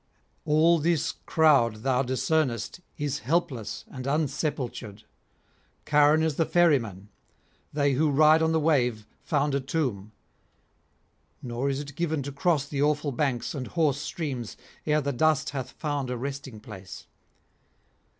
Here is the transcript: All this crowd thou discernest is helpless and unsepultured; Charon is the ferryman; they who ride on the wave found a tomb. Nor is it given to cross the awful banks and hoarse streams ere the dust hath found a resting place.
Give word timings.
All 0.45 0.79
this 0.79 1.11
crowd 1.27 1.83
thou 1.83 2.01
discernest 2.01 2.79
is 2.97 3.19
helpless 3.19 3.85
and 3.87 4.07
unsepultured; 4.07 5.03
Charon 5.87 6.23
is 6.23 6.37
the 6.37 6.45
ferryman; 6.47 7.09
they 7.71 7.91
who 7.93 8.09
ride 8.09 8.41
on 8.41 8.51
the 8.51 8.59
wave 8.59 9.05
found 9.21 9.53
a 9.53 9.59
tomb. 9.59 10.11
Nor 11.43 11.69
is 11.69 11.79
it 11.79 11.93
given 11.93 12.23
to 12.23 12.31
cross 12.31 12.67
the 12.67 12.81
awful 12.81 13.11
banks 13.11 13.53
and 13.53 13.67
hoarse 13.67 13.99
streams 13.99 14.57
ere 14.87 15.01
the 15.01 15.13
dust 15.13 15.51
hath 15.51 15.69
found 15.69 16.09
a 16.09 16.17
resting 16.17 16.59
place. 16.59 17.05